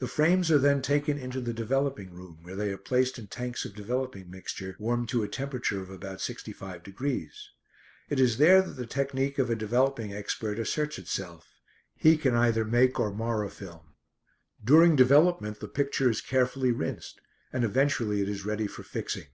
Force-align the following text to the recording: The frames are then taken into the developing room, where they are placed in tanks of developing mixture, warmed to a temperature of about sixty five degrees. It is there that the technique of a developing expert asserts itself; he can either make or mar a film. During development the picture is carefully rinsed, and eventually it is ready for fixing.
The 0.00 0.08
frames 0.08 0.50
are 0.50 0.58
then 0.58 0.82
taken 0.82 1.18
into 1.18 1.40
the 1.40 1.52
developing 1.54 2.10
room, 2.12 2.38
where 2.42 2.56
they 2.56 2.72
are 2.72 2.76
placed 2.76 3.16
in 3.16 3.28
tanks 3.28 3.64
of 3.64 3.76
developing 3.76 4.28
mixture, 4.28 4.74
warmed 4.80 5.08
to 5.10 5.22
a 5.22 5.28
temperature 5.28 5.80
of 5.80 5.88
about 5.88 6.20
sixty 6.20 6.52
five 6.52 6.82
degrees. 6.82 7.50
It 8.08 8.18
is 8.18 8.38
there 8.38 8.60
that 8.60 8.72
the 8.72 8.88
technique 8.88 9.38
of 9.38 9.48
a 9.48 9.54
developing 9.54 10.12
expert 10.12 10.58
asserts 10.58 10.98
itself; 10.98 11.46
he 11.94 12.16
can 12.16 12.34
either 12.34 12.64
make 12.64 12.98
or 12.98 13.12
mar 13.14 13.44
a 13.44 13.50
film. 13.50 13.94
During 14.64 14.96
development 14.96 15.60
the 15.60 15.68
picture 15.68 16.10
is 16.10 16.20
carefully 16.20 16.72
rinsed, 16.72 17.20
and 17.52 17.62
eventually 17.62 18.20
it 18.22 18.28
is 18.28 18.44
ready 18.44 18.66
for 18.66 18.82
fixing. 18.82 19.28